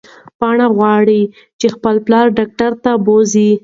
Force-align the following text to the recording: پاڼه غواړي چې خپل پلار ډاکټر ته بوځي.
پاڼه 0.39 0.67
غواړي 0.77 1.21
چې 1.59 1.67
خپل 1.75 1.95
پلار 2.05 2.25
ډاکټر 2.37 2.71
ته 2.83 2.91
بوځي. 3.05 3.49